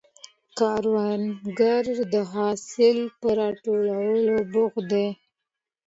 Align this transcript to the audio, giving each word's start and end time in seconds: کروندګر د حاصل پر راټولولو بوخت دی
کروندګر 0.57 1.83
د 2.13 2.15
حاصل 2.33 2.97
پر 3.19 3.31
راټولولو 3.39 4.35
بوخت 4.51 4.81
دی 4.91 5.07